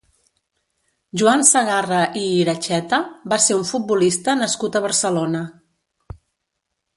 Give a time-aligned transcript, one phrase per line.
[1.21, 3.01] Joan Segarra i Iracheta
[3.35, 5.45] va ser un futbolista nascut a Barcelona.